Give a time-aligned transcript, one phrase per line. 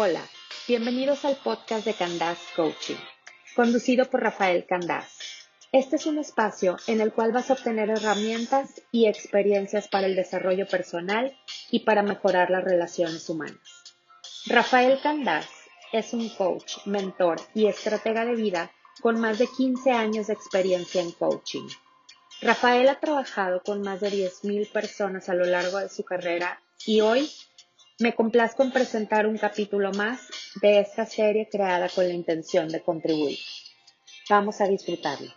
[0.00, 0.22] Hola,
[0.68, 2.94] bienvenidos al podcast de Candás Coaching,
[3.56, 5.18] conducido por Rafael Candás.
[5.72, 10.14] Este es un espacio en el cual vas a obtener herramientas y experiencias para el
[10.14, 11.36] desarrollo personal
[11.72, 13.58] y para mejorar las relaciones humanas.
[14.46, 15.48] Rafael Candás
[15.92, 18.70] es un coach, mentor y estratega de vida
[19.00, 21.66] con más de 15 años de experiencia en coaching.
[22.40, 27.00] Rafael ha trabajado con más de 10.000 personas a lo largo de su carrera y
[27.00, 27.28] hoy
[28.00, 30.20] me complazco en presentar un capítulo más
[30.62, 33.38] de esta serie creada con la intención de contribuir.
[34.30, 35.32] Vamos a disfrutarlo.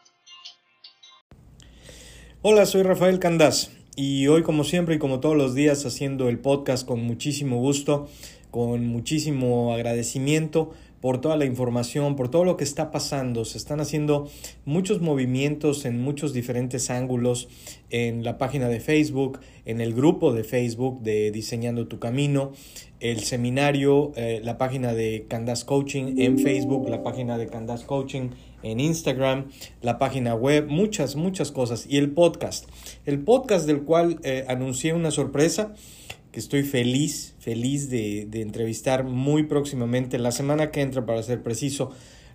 [2.44, 6.40] Hola, soy Rafael Candás y hoy como siempre y como todos los días haciendo el
[6.40, 8.10] podcast con muchísimo gusto,
[8.52, 13.44] con muchísimo agradecimiento por toda la información, por todo lo que está pasando.
[13.44, 14.30] Se están haciendo
[14.66, 17.50] muchos movimientos en muchos diferentes ángulos
[17.90, 22.54] en la página de Facebook, en el grupo de Facebook de Diseñando tu Camino,
[23.00, 28.29] el seminario, eh, la página de Candas Coaching en Facebook, la página de Candas Coaching
[28.62, 29.49] en Instagram,
[29.82, 31.88] la página web, muchas, muchas cosas.
[31.90, 32.70] Y el podcast.
[33.05, 35.74] El podcast del cual eh, anuncié una sorpresa
[36.32, 41.91] que estoy feliz, feliz de, entrevistar muy próximamente, la semana que entra para ser preciso,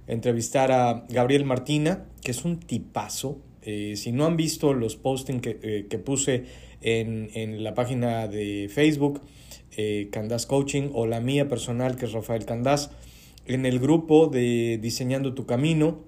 [0.06, 3.38] entrevistar a Gabriel Martina, que es un tipazo.
[3.62, 6.44] Eh, si no han visto los postings que, eh, puse
[6.82, 9.22] en, la página de Facebook,
[9.76, 12.90] eh, Candas Coaching, o la mía personal, que es Rafael Candás,
[13.46, 16.04] en el grupo de Diseñando tu Camino,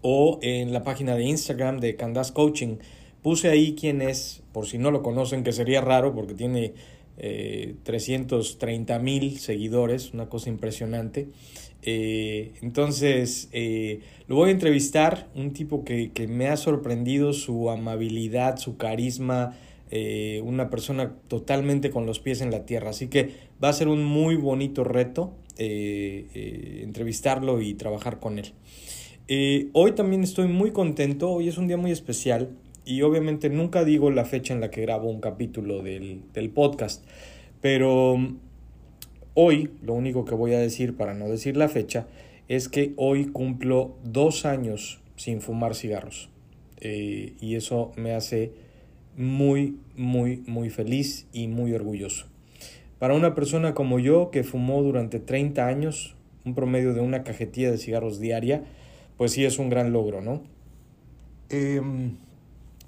[0.00, 2.76] o en la página de Instagram de Candas Coaching,
[3.24, 6.74] puse ahí quién es, por si no lo conocen, que sería raro porque tiene
[7.16, 11.28] eh, 330 mil seguidores, una cosa impresionante.
[11.80, 18.58] Eh, entonces, eh, lo voy a entrevistar, un tipo que, me ha sorprendido su amabilidad,
[18.58, 19.56] su carisma,
[19.90, 22.90] eh, una persona totalmente con los pies en la tierra.
[22.90, 23.30] Así que
[23.62, 28.52] va a ser un muy bonito reto entrevistarlo y trabajar con él.
[29.72, 32.50] hoy también estoy muy contento, hoy es un día muy especial
[32.84, 37.04] y obviamente nunca digo la fecha en la que grabo un capítulo del, podcast,
[37.60, 38.16] pero
[39.34, 42.06] hoy lo único que voy a decir para no decir la fecha
[42.48, 46.28] es que hoy cumplo dos años sin fumar cigarros
[46.80, 48.52] eh, y eso me hace
[49.16, 52.26] muy, muy, muy feliz y muy orgulloso.
[52.98, 57.70] Para una persona como yo que fumó durante 30 años, un promedio de una cajetilla
[57.70, 58.64] de cigarros diaria,
[59.16, 60.42] pues sí es un gran logro, ¿no?
[61.50, 62.16] Em,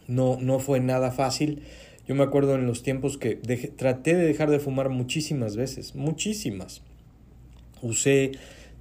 [0.09, 1.63] no, no fue nada fácil.
[2.07, 3.37] Yo me acuerdo en los tiempos que
[3.77, 6.83] traté de dejar de fumar muchísimas veces, muchísimas.
[7.83, 8.33] Usé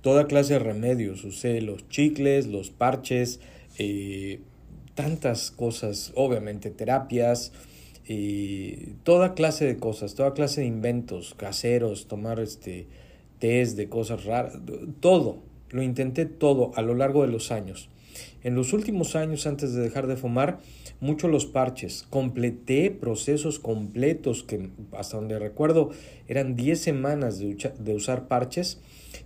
[0.01, 3.39] toda clase de remedios, usé los chicles, los parches,
[3.79, 4.41] eh,
[4.93, 7.51] tantas cosas, obviamente terapias,
[9.03, 12.87] toda clase de cosas, toda clase de inventos caseros, tomar este
[13.39, 14.59] test de cosas raras,
[14.99, 15.39] todo,
[15.71, 17.89] lo intenté todo a lo largo de los años.
[18.43, 20.59] En los últimos años antes de dejar de fumar,
[20.99, 22.05] mucho los parches.
[22.09, 25.91] Completé procesos completos que hasta donde recuerdo
[26.27, 28.81] eran 10 semanas de, usar parches,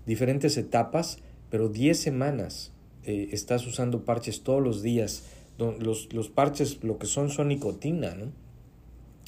[0.05, 2.71] diferentes etapas, pero 10 semanas
[3.05, 5.23] eh, estás usando parches todos los días.
[5.57, 8.31] Los, los parches lo que son son nicotina, ¿no?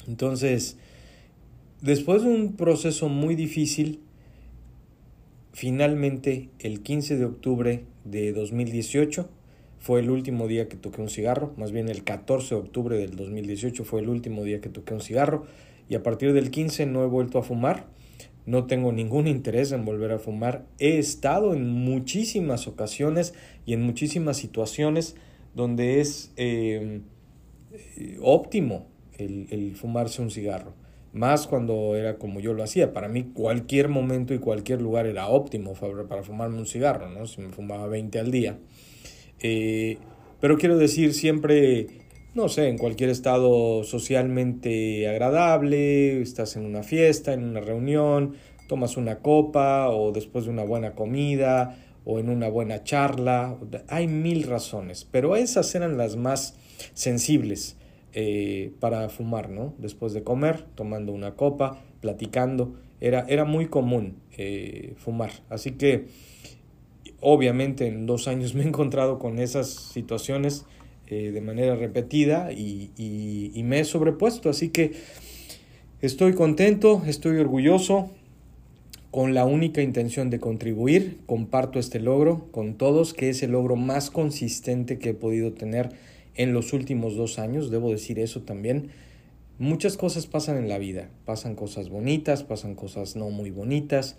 [0.08, 0.78] Entonces,
[1.82, 4.00] después de un proceso muy difícil,
[5.52, 9.28] finalmente el 15 de octubre de 2018
[9.82, 13.16] fue el último día que toqué un cigarro, más bien el 14 de octubre del
[13.16, 15.44] 2018 fue el último día que toqué un cigarro
[15.88, 17.86] y a partir del 15 no he vuelto a fumar,
[18.46, 23.34] no tengo ningún interés en volver a fumar, he estado en muchísimas ocasiones
[23.66, 25.16] y en muchísimas situaciones
[25.56, 27.02] donde es em,
[28.20, 28.86] óptimo
[29.18, 30.74] el, fumarse un cigarro,
[31.12, 35.26] más cuando era como yo lo hacía, para mí cualquier momento y cualquier lugar era
[35.26, 37.26] óptimo para fumarme un cigarro, ¿no?
[37.26, 38.58] si me fumaba 20 al día.
[39.40, 39.98] Eh,
[40.40, 41.86] pero quiero decir siempre,
[42.34, 48.34] no sé, en cualquier estado socialmente agradable, estás en una fiesta, en una reunión,
[48.68, 53.56] tomas una copa o después de una buena comida o en una buena charla.
[53.88, 56.56] Hay mil razones, pero esas eran las más
[56.94, 57.76] sensibles
[58.14, 59.74] eh, para fumar, ¿no?
[59.78, 65.30] Después de comer, tomando una copa, platicando, era, era muy común eh, fumar.
[65.48, 66.06] Así que
[67.22, 70.66] Obviamente en dos años me he encontrado con esas situaciones
[71.06, 74.50] eh, de manera repetida y, y, me he sobrepuesto.
[74.50, 74.92] Así que
[76.00, 78.10] estoy contento, estoy orgulloso,
[79.10, 81.18] con la única intención de contribuir.
[81.26, 85.90] Comparto este logro con todos, que es el logro más consistente que he podido tener
[86.34, 88.88] en los últimos dos años, debo decir eso también.
[89.58, 94.16] Muchas cosas pasan en la vida, pasan cosas bonitas, pasan cosas no muy bonitas.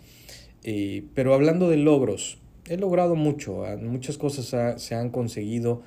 [0.64, 2.38] Eh, pero hablando de logros,
[2.68, 5.82] he logrado mucho, ah, muchas cosas se han conseguido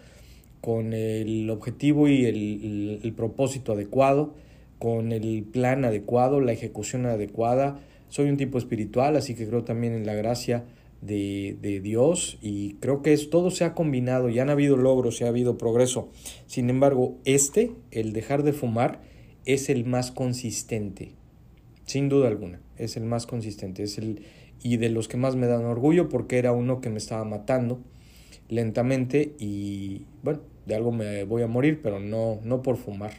[0.66, 4.34] con el objetivo y el, propósito adecuado,
[4.80, 7.78] con el plan adecuado, la ejecución adecuada.
[8.08, 10.64] Soy un tipo espiritual, así que creo también en la gracia
[11.02, 15.26] de, Dios y creo que es, todo se ha combinado, ya han habido logros, ya
[15.26, 16.08] ha habido progreso.
[16.46, 19.00] Sin embargo, este, el dejar de fumar,
[19.44, 21.12] es el más consistente,
[21.84, 24.22] sin duda alguna, es el más consistente, es el
[24.62, 27.80] y de los que más me dan orgullo porque era uno que me estaba matando
[28.48, 33.12] lentamente y bueno, de algo me voy a morir, pero no, no por fumar,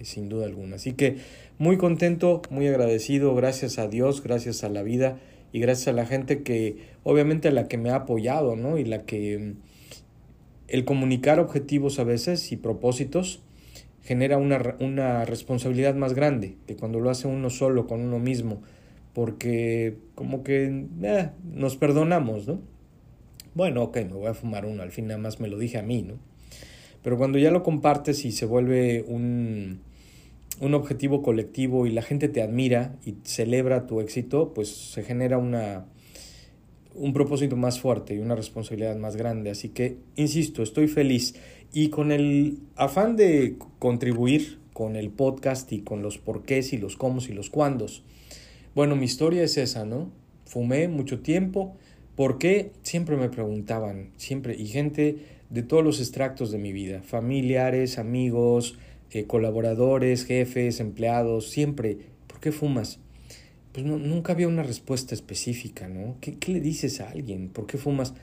[0.00, 0.76] eh, sin duda alguna.
[0.76, 1.18] Así que
[1.58, 5.18] muy contento, muy agradecido, gracias a Dios, gracias a la vida
[5.52, 8.78] y gracias a la gente que, obviamente la que me ha apoyado, ¿no?
[8.78, 9.54] Y la que mm,
[10.68, 13.40] el comunicar objetivos a veces y propósitos
[14.02, 18.62] genera una, una responsabilidad más grande que cuando lo hace uno solo con uno mismo,
[19.14, 22.60] porque como que eh, nos perdonamos, ¿no?
[23.54, 25.82] Bueno, ok, me voy a fumar uno, al fin nada más me lo dije a
[25.82, 26.14] mí, ¿no?
[27.02, 29.80] Pero cuando ya lo compartes y se vuelve un,
[30.60, 35.38] un objetivo colectivo y la gente te admira y celebra tu éxito, pues se genera
[35.38, 35.86] una,
[36.94, 39.50] un propósito más fuerte y una responsabilidad más grande.
[39.50, 41.34] Así que, insisto, estoy feliz
[41.72, 46.96] y con el afán de contribuir con el podcast y con los porqués y los
[46.96, 48.02] cómo y los cuándos.
[48.74, 50.10] Bueno, mi historia es esa, ¿no?
[50.44, 51.76] Fumé mucho tiempo.
[52.16, 52.72] ¿Por qué?
[52.82, 55.18] Siempre me preguntaban, siempre, y gente
[55.48, 58.78] de todos los extractos de mi vida, familiares, amigos,
[59.10, 63.00] eh, colaboradores, jefes, empleados, siempre, ¿por qué fumas?
[63.72, 66.16] Pues no, nunca había una respuesta específica, ¿no?
[66.20, 67.48] ¿Qué, ¿Qué, le dices a alguien?
[67.48, 68.14] ¿Por qué fumas?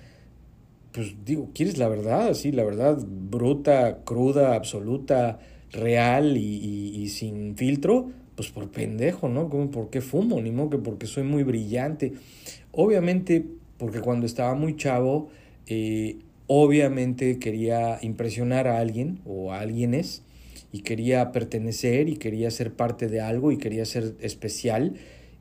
[0.94, 2.34] Pues digo, ¿quieres la verdad?
[2.34, 5.40] Sí, la verdad bruta, cruda, absoluta,
[5.72, 8.12] real y, y, sin filtro.
[8.38, 9.50] Pues por pendejo, ¿no?
[9.50, 10.40] Como, ¿Por qué fumo?
[10.40, 12.14] Ni modo que porque soy muy brillante.
[12.72, 13.44] Obviamente,
[13.78, 15.30] porque cuando estaba muy chavo,
[15.66, 20.24] eh, obviamente quería impresionar a alguien o a alguienes
[20.72, 24.94] y quería pertenecer y quería ser parte de algo y quería ser especial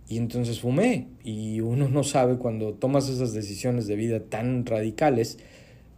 [0.08, 5.38] y entonces fumé y uno no sabe cuando tomas esas decisiones de vida tan radicales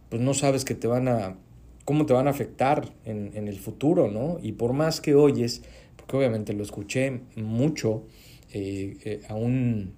[0.09, 1.37] pues no sabes que te van a
[1.85, 5.63] cómo te van a afectar en el futuro no y por más que oyes
[6.09, 8.07] porque obviamente lo escuché mucho
[8.51, 9.93] eh, eh, aún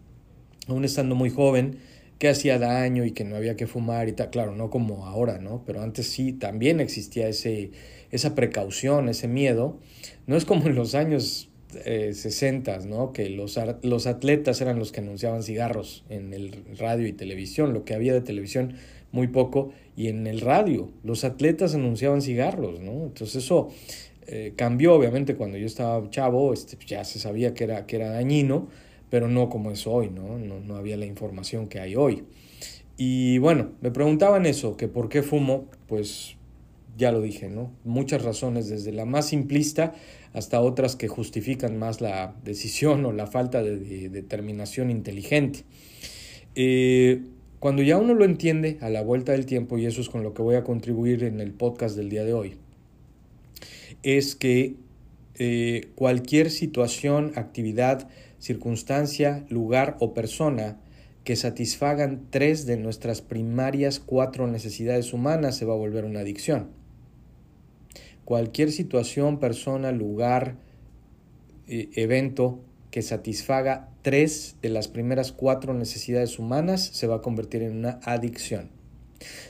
[0.67, 1.77] aún estando muy joven
[2.19, 5.39] que hacía daño y que no había que fumar y tal, claro, no como ahora,
[5.39, 5.63] ¿no?
[5.65, 7.71] Pero antes sí, también existía ese,
[8.11, 9.79] esa precaución, ese miedo.
[10.27, 11.49] No es como en los años
[11.85, 13.13] eh, 60, ¿no?
[13.13, 17.85] Que los, los atletas eran los que anunciaban cigarros en el radio y televisión, lo
[17.85, 18.75] que había de televisión
[19.13, 23.05] muy poco, y en el radio los atletas anunciaban cigarros, ¿no?
[23.05, 23.69] Entonces eso
[24.27, 28.09] eh, cambió, obviamente, cuando yo estaba chavo, este, ya se sabía que era, que era
[28.09, 28.67] dañino,
[29.09, 30.37] pero no como es hoy, ¿no?
[30.37, 30.59] ¿no?
[30.59, 32.23] No había la información que hay hoy.
[32.97, 36.37] Y bueno, me preguntaban eso, que por qué fumo, pues
[36.97, 37.71] ya lo dije, ¿no?
[37.83, 39.93] Muchas razones, desde la más simplista
[40.33, 45.63] hasta otras que justifican más la decisión o la falta de, determinación inteligente.
[46.55, 47.23] Eh,
[47.59, 50.33] cuando ya uno lo entiende a la vuelta del tiempo, y eso es con lo
[50.33, 52.57] que voy a contribuir en el podcast del día de hoy,
[54.03, 54.75] es que
[55.35, 58.07] eh, cualquier situación, actividad,
[58.39, 60.79] circunstancia, lugar o persona
[61.23, 66.69] que satisfagan tres de nuestras primarias cuatro necesidades humanas se va a volver una adicción.
[68.25, 70.55] Cualquier situación, persona, lugar,
[71.67, 77.61] eh, evento que satisfaga tres de las primeras cuatro necesidades humanas se va a convertir
[77.63, 78.80] en una adicción.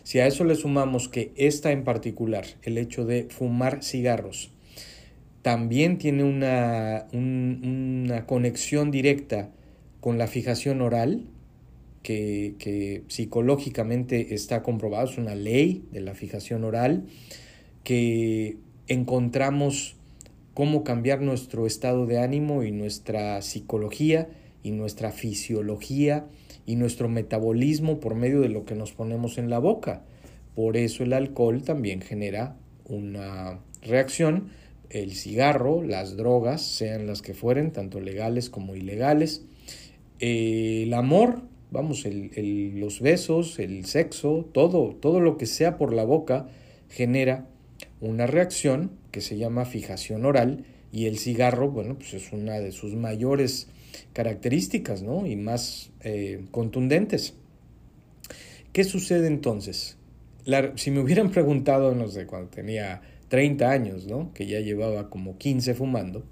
[0.04, 4.52] Si a eso le sumamos que esta en particular, el hecho de fumar cigarros,
[5.42, 9.50] también tiene una, una conexión directa
[10.00, 11.26] con la fijación oral,
[12.04, 17.06] que, que, psicológicamente está comprobado, es una ley de la fijación oral,
[17.84, 19.96] que encontramos
[20.54, 24.30] cómo cambiar nuestro estado de ánimo y nuestra psicología
[24.64, 26.26] y nuestra fisiología
[26.72, 30.04] y nuestro metabolismo por medio de lo que nos ponemos en la boca.
[30.56, 34.52] Por eso el alcohol también genera una reacción.
[34.90, 39.44] El cigarro, las drogas, sean las que fueren, tanto legales como ilegales,
[40.22, 45.94] eh, el amor, vamos, el, los besos, el sexo, todo, todo lo que sea por
[45.94, 46.48] la boca
[46.88, 47.48] genera
[48.00, 50.64] una reacción que se llama fijación oral.
[50.94, 53.68] Y el cigarro, bueno, pues es una de sus mayores
[54.14, 55.26] características, ¿no?
[55.26, 57.36] Y más eh, contundentes.
[58.74, 59.98] ¿Qué sucede entonces?
[60.76, 64.34] si me hubieran preguntado, no sé, cuando tenía 30 años, ¿no?
[64.34, 66.26] Que ya llevaba como 15 fumando,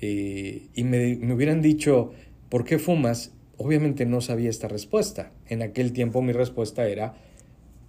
[0.00, 2.12] eh, y me, me, hubieran dicho,
[2.48, 3.32] ¿por qué fumas?
[3.58, 5.32] obviamente no sabía esta respuesta.
[5.48, 7.14] En aquel tiempo mi respuesta era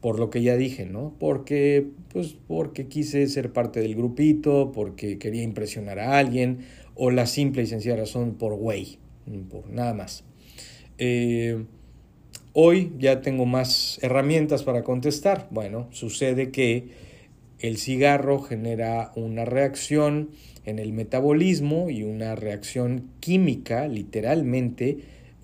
[0.01, 1.15] por lo que ya dije, ¿no?
[1.19, 6.59] Porque, pues, porque quise ser parte del grupito, porque quería impresionar a alguien,
[6.97, 8.99] o la simple y sencilla razón por güey,
[9.49, 10.23] por nada más.
[10.97, 11.63] Eh,
[12.53, 15.47] hoy ya tengo más herramientas para contestar.
[15.51, 16.89] Bueno, sucede que
[17.59, 20.29] el cigarro genera una reacción
[20.65, 24.97] en el metabolismo y una reacción química, literalmente,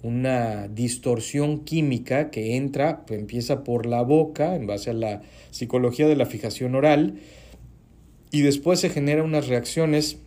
[0.03, 6.17] una distorsión química que entra, empieza por la boca, en base a la psicología de
[6.17, 7.15] la fijación oral,
[8.29, 10.17] y después se generan unas reacciones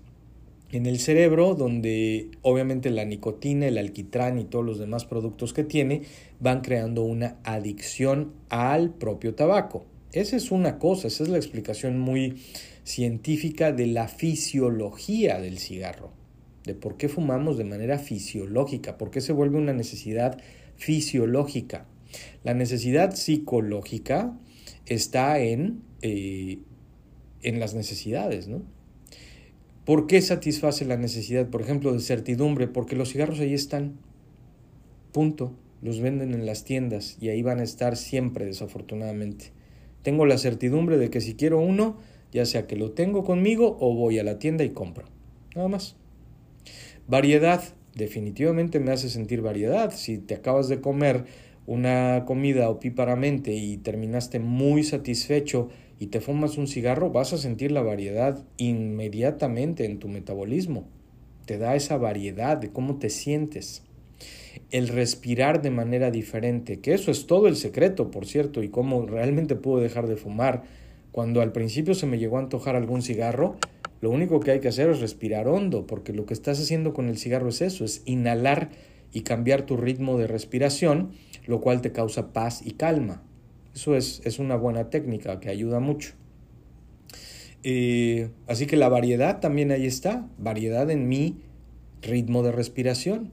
[0.73, 5.65] en el cerebro donde obviamente la nicotina, el alquitrán y todos los demás productos que
[5.65, 6.03] tiene
[6.41, 9.85] van creando una adicción al propio tabaco.
[10.13, 12.37] Esa es una cosa, esa es la explicación muy
[12.85, 16.13] científica de la fisiología del cigarro
[16.67, 20.39] de por qué fumamos de manera fisiológica, por qué se vuelve una necesidad
[20.77, 21.87] fisiológica.
[22.43, 24.37] La necesidad psicológica
[24.85, 26.59] está en, eh,
[27.43, 28.63] en las necesidades, ¿no?
[29.87, 32.67] ¿Por qué satisface la necesidad, por ejemplo, de certidumbre?
[32.67, 33.95] Porque los cigarros ahí están.
[35.13, 35.55] Punto.
[35.81, 39.53] Los venden en las tiendas y ahí van a estar siempre, desafortunadamente.
[40.03, 41.99] Tengo la certidumbre de que si quiero uno,
[42.33, 45.07] ya sea que lo tengo conmigo o voy a la tienda y compro.
[45.55, 45.95] Nada más.
[47.07, 47.63] Variedad,
[47.95, 49.93] definitivamente me hace sentir variedad.
[49.93, 51.27] Si te acabas de comer
[51.67, 57.73] una comida opíparamente y terminaste muy satisfecho y te fumas un cigarro, vas a sentir
[57.73, 60.87] la variedad inmediatamente en tu metabolismo.
[61.47, 63.83] Te da esa variedad de cómo te sientes.
[64.71, 69.07] El respirar de manera diferente, que eso es todo el secreto, por cierto, y cómo
[69.07, 70.65] realmente puedo dejar de fumar.
[71.13, 73.57] Cuando al principio se me llegó a antojar algún cigarro,
[74.01, 77.09] lo único que hay que hacer es respirar hondo, porque lo que estás haciendo con
[77.09, 78.71] el cigarro es eso, es inhalar
[79.13, 81.13] y cambiar tu ritmo de respiración,
[81.47, 83.23] lo cual te causa paz y calma.
[83.77, 86.15] Eso es, es una buena técnica que ayuda mucho.
[87.63, 91.37] Eh, así que la variedad también ahí está, variedad en mi
[92.01, 93.33] ritmo de respiración.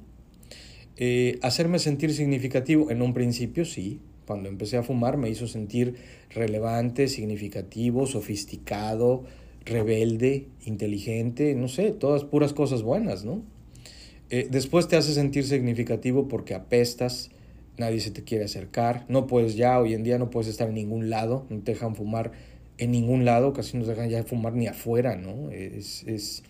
[0.97, 5.95] Eh, hacerme sentir significativo, en un principio sí, cuando empecé a fumar me hizo sentir
[6.29, 9.23] relevante, significativo, sofisticado,
[9.63, 13.43] rebelde, inteligente, no sé, todas puras cosas buenas, ¿no?
[14.29, 17.29] Eh, después te hace sentir significativo porque apestas,
[17.77, 20.75] nadie se te quiere acercar, no puedes ya, hoy en día no puedes estar en
[20.75, 22.31] ningún lado, no te dejan fumar
[22.77, 25.51] en ningún lado, casi no te dejan ya fumar ni afuera, ¿no?
[25.51, 26.43] Es, es...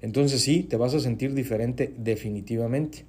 [0.00, 3.04] Entonces sí, te vas a sentir diferente definitivamente.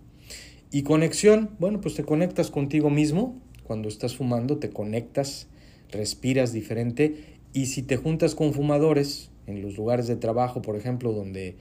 [0.72, 5.48] Y conexión, bueno, pues te conectas contigo mismo, cuando estás fumando te conectas,
[5.92, 11.12] respiras diferente y si te juntas con fumadores, en los lugares de trabajo, por ejemplo,
[11.12, 11.56] donde,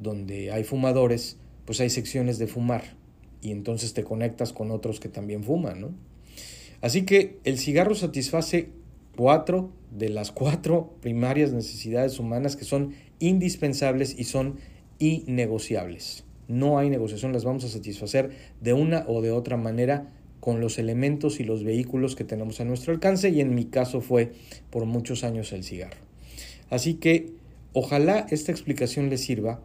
[0.00, 2.97] donde hay fumadores, pues hay secciones de fumar
[3.40, 5.90] y entonces te conectas con otros que también fuman, ¿no?
[6.80, 8.70] Así que el cigarro satisface
[9.16, 14.58] cuatro de las cuatro primarias necesidades humanas que son indispensables y son
[14.98, 16.24] innegociables.
[16.46, 18.30] No hay negociación, las vamos a satisfacer
[18.60, 22.64] de una o de otra manera con los elementos y los vehículos que tenemos a
[22.64, 24.32] nuestro alcance y en mi caso fue
[24.70, 25.98] por muchos años el cigarro.
[26.70, 27.32] Así que
[27.72, 29.60] ojalá esta explicación les sirva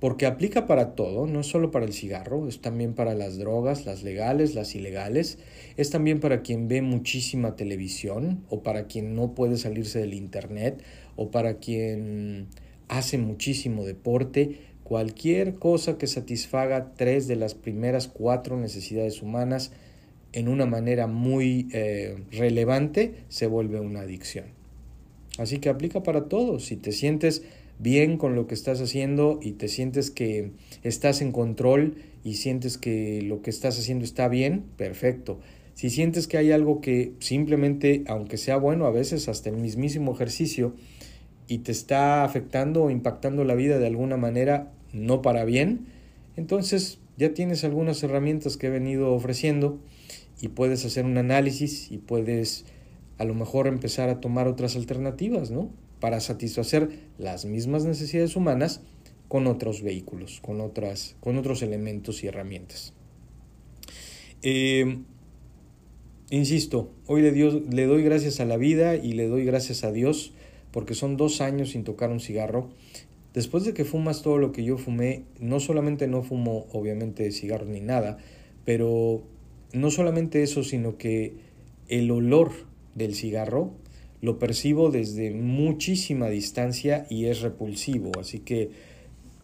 [0.00, 3.84] porque aplica para todo, no es solo para el cigarro, es también para las drogas,
[3.84, 5.38] las legales, las ilegales,
[5.76, 10.82] es también para quien ve muchísima televisión o para quien no puede salirse del internet
[11.16, 12.46] o para quien
[12.88, 19.72] hace muchísimo deporte, cualquier cosa que satisfaga tres de las primeras cuatro necesidades humanas
[20.32, 24.46] en una manera muy eh, relevante se vuelve una adicción.
[25.38, 26.58] Así que aplica para todo.
[26.58, 27.42] Si te sientes
[27.78, 32.78] bien con lo que estás haciendo y te sientes que estás en control y sientes
[32.78, 35.40] que lo que estás haciendo está bien, perfecto.
[35.74, 40.12] Si sientes que hay algo que simplemente, aunque sea bueno, a veces hasta el mismísimo
[40.12, 40.74] ejercicio,
[41.48, 45.86] y te está afectando o impactando la vida de alguna manera no para bien,
[46.36, 49.80] entonces ya tienes algunas herramientas que he venido ofreciendo
[50.40, 52.66] y puedes hacer un análisis y puedes
[53.16, 55.70] a lo mejor empezar a tomar otras alternativas, ¿no?
[56.00, 58.82] Para satisfacer las mismas necesidades humanas
[59.28, 62.94] con otros vehículos, con, otras, con otros elementos y herramientas.
[64.42, 64.98] Eh,
[66.30, 70.32] insisto, hoy le, le doy gracias a la vida y le doy gracias a Dios
[70.70, 72.68] porque son dos años sin tocar un cigarro.
[73.34, 77.68] Después de que fumas todo lo que yo fumé, no solamente no fumo obviamente cigarros
[77.68, 78.18] ni nada,
[78.64, 79.22] pero
[79.72, 81.34] no solamente eso, sino que
[81.88, 82.52] el olor
[82.94, 83.72] del cigarro
[84.20, 88.12] lo percibo desde muchísima distancia y es repulsivo.
[88.18, 88.70] Así que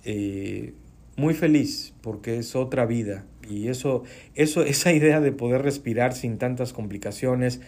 [0.04, 0.74] eh,
[1.16, 4.02] muy feliz porque es otra vida Y eso,
[4.34, 7.60] eso, esa idea de poder respirar sin tantas complicaciones,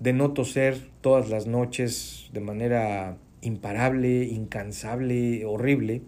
[0.00, 6.02] de no toser todas las noches de manera imparable, incansable, horrible,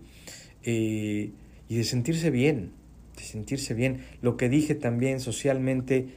[0.64, 1.30] eh,
[1.68, 2.72] y de sentirse bien,
[3.16, 4.00] de sentirse bien.
[4.22, 6.08] Lo que dije también socialmente,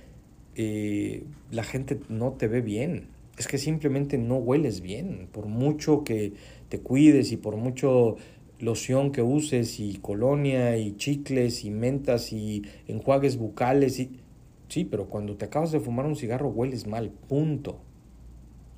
[0.55, 3.07] eh, la gente no te ve bien,
[3.39, 6.33] es que simplemente no hueles bien, por mucho que
[6.67, 8.17] te cuides y por mucho
[8.59, 14.19] loción que uses y colonia y chicles y mentas y enjuagues bucales y
[14.67, 17.79] sí, pero cuando te acabas de fumar un cigarro hueles mal, punto.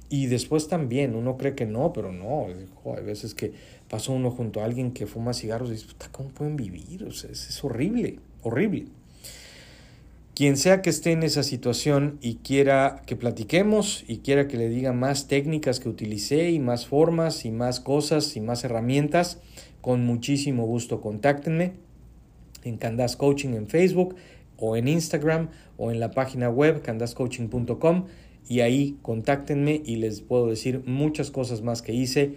[0.10, 2.46] Y después también, uno cree que no, pero no.
[2.46, 3.54] hay veces que
[3.90, 7.06] pasa uno junto a alguien que fuma cigarros y dice, ¿cómo pueden vivir?
[7.06, 8.86] O sea, es, horrible, horrible.
[10.42, 14.70] Quien sea que esté en esa situación y quiera que platiquemos y quiera que le
[14.70, 19.40] diga más técnicas que utilicé y más formas y más cosas y más herramientas,
[19.82, 21.74] con muchísimo gusto contáctenme
[22.64, 24.16] en Candas Coaching en Facebook
[24.58, 28.06] o en Instagram o en la página web candascoaching.com
[28.50, 32.34] y ahí contáctenme y les puedo decir muchas cosas más que hice.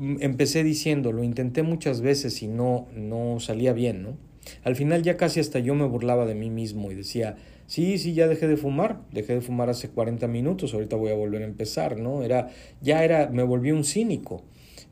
[0.00, 4.31] Empecé diciendo, lo intenté muchas veces y no, no salía bien, ¿no?
[4.64, 8.14] Al final ya casi hasta yo me burlaba de mí mismo y decía, sí, sí,
[8.14, 11.46] ya dejé de fumar, dejé de fumar hace 40 minutos, ahorita voy a volver a
[11.46, 12.22] empezar, ¿no?
[12.22, 12.48] Era,
[12.80, 14.42] ya era, me volví un cínico,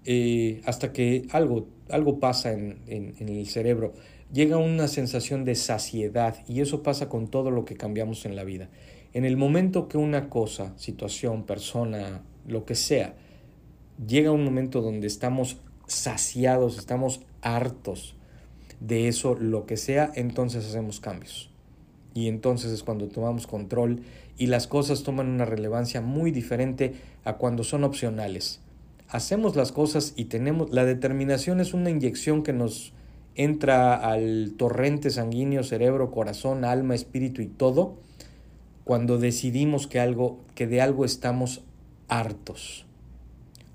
[0.04, 3.92] eh, hasta que algo, algo pasa en, en, en el cerebro,
[4.32, 8.44] llega una sensación de saciedad y eso pasa con todo lo que cambiamos en la
[8.44, 8.68] vida.
[9.12, 13.16] En el momento que una cosa, situación, persona, lo que sea,
[14.06, 18.14] llega un momento donde estamos saciados, estamos hartos
[18.80, 21.50] de eso, lo que sea, entonces hacemos cambios.
[22.14, 24.02] Y entonces es cuando tomamos control
[24.36, 26.94] y las cosas toman una relevancia muy diferente
[27.24, 28.60] a cuando son opcionales.
[29.08, 32.92] Hacemos las cosas y tenemos, la determinación es una inyección que nos
[33.34, 37.96] entra al torrente sanguíneo, cerebro, corazón, alma, espíritu y todo
[38.84, 41.62] cuando decidimos que, algo, que de algo estamos
[42.08, 42.86] hartos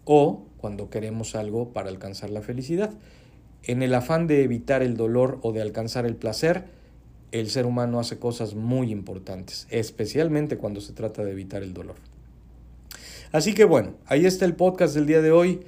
[0.04, 2.92] o cuando queremos algo para alcanzar la felicidad.
[3.68, 6.66] En el afán de evitar el dolor o de alcanzar el placer,
[7.32, 11.96] el ser humano hace cosas muy importantes, especialmente cuando se trata de evitar el dolor.
[13.32, 15.62] Así que bueno, ahí está el podcast del día de hoy.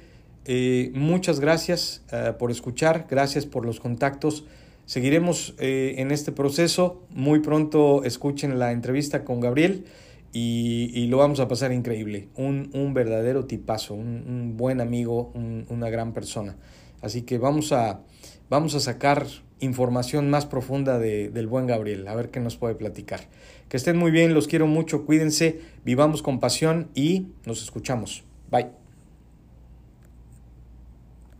[0.44, 4.46] Eh, muchas gracias eh, por escuchar, gracias por los contactos.
[4.86, 7.02] Seguiremos eh, en este proceso.
[7.10, 9.84] Muy pronto escuchen la entrevista con Gabriel
[10.32, 12.28] y, lo vamos a pasar increíble.
[12.36, 15.32] Un, verdadero tipazo, un, buen amigo,
[15.68, 16.56] una gran persona.
[17.00, 18.00] Así que vamos a,
[18.50, 19.26] vamos a sacar
[19.60, 23.20] información más profunda del buen Gabriel, a ver qué nos puede platicar.
[23.68, 28.24] Que estén muy bien, los quiero mucho, cuídense, vivamos con pasión y nos escuchamos.
[28.50, 28.87] Bye.